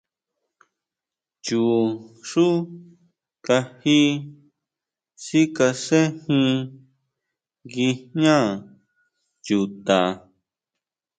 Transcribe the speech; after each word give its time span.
Chuxú 1.45 2.45
kají 3.45 3.97
sikasenjin 5.23 6.59
nguijñá 7.65 8.37
chuta. 9.45 9.99